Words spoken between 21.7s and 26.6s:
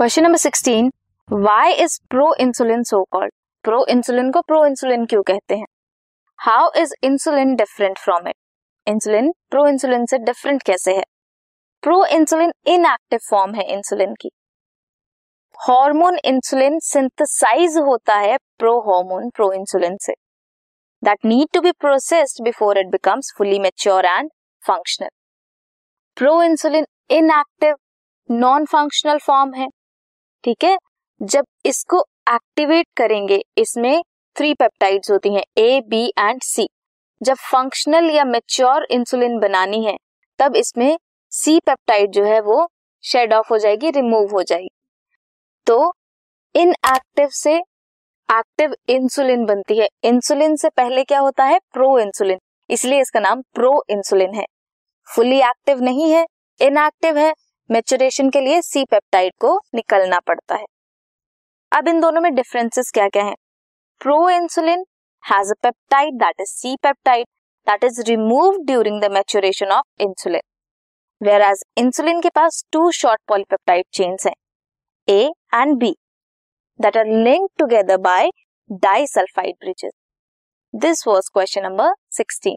processed before it becomes fully mature and functional pro